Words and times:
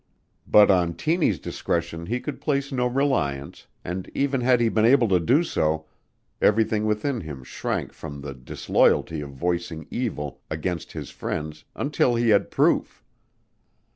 But 0.47 0.71
on 0.71 0.95
Tiny's 0.95 1.37
discretion 1.37 2.07
he 2.07 2.19
could 2.19 2.41
place 2.41 2.71
no 2.71 2.87
reliance 2.87 3.67
and 3.85 4.09
even 4.15 4.41
had 4.41 4.59
he 4.59 4.67
been 4.67 4.83
able 4.83 5.07
to 5.09 5.19
do 5.19 5.43
so, 5.43 5.85
everything 6.41 6.87
within 6.87 7.21
him 7.21 7.43
shrank 7.43 7.93
from 7.93 8.21
the 8.21 8.33
disloyalty 8.33 9.21
of 9.21 9.29
voicing 9.29 9.85
evil 9.91 10.41
against 10.49 10.93
his 10.93 11.11
friends 11.11 11.65
until 11.75 12.15
he 12.15 12.29
had 12.29 12.49
proof. 12.49 13.03